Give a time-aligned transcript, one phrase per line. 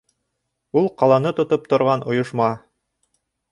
[0.81, 2.51] Ул— ҡаланы тотоп торған ойошма.